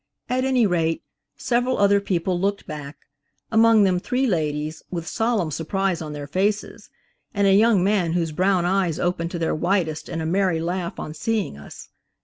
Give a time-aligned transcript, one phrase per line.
[0.29, 1.03] At any rate
[1.37, 2.97] several other people looked back,
[3.51, 6.89] among them three ladies, with solemn surprise on their faces,
[7.35, 10.99] and a young man whose brown eyes opened to their widest in a merry laugh
[10.99, 11.89] on seeing us.